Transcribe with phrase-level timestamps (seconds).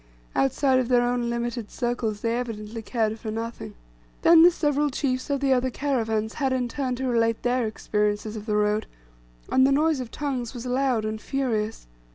[0.35, 3.75] Outside of their own limited circles they evidently cared for nothing.
[4.23, 8.35] Then the several chiefs of the other caravans had in turn to relate their experiences
[8.35, 8.87] of the road;
[9.51, 11.85] and the noise of tongues was loud and furious.